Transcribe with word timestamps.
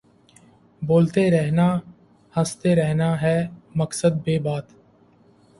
بولتے 0.81 1.23
رہنا 1.31 1.67
ہنستے 2.33 2.75
رہنا 2.75 3.09
بے 3.21 3.37
مقصد 3.75 4.13
بے 4.25 4.39
بات 4.39 4.65